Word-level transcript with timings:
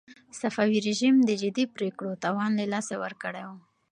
صفوي 0.39 0.79
رژيم 0.87 1.15
د 1.23 1.29
جدي 1.41 1.65
پرېکړو 1.75 2.11
توان 2.23 2.51
له 2.59 2.65
لاسه 2.73 2.93
ورکړی 3.03 3.43
و. 3.49 3.51